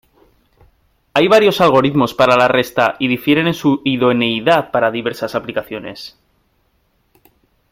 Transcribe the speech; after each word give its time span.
Hay 1.13 1.27
varios 1.27 1.61
algoritmos 1.61 2.15
para 2.15 2.35
la 2.35 2.47
resta, 2.47 2.95
y 2.97 3.07
difieren 3.07 3.45
en 3.45 3.53
su 3.53 3.81
idoneidad 3.85 4.71
para 4.71 4.89
diversas 4.89 5.35
aplicaciones. 5.35 6.17